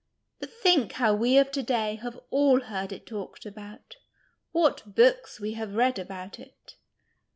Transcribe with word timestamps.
But 0.39 0.49
think 0.51 0.93
how 0.93 1.13
we 1.13 1.37
of 1.37 1.51
to 1.51 1.61
day 1.61 1.93
have 2.01 2.19
all 2.31 2.61
heard 2.61 2.91
it 2.91 3.05
talked 3.05 3.45
about, 3.45 3.97
what 4.51 4.95
books 4.95 5.39
we 5.39 5.53
have 5.53 5.75
read 5.75 5.99
about 5.99 6.39
it 6.39 6.73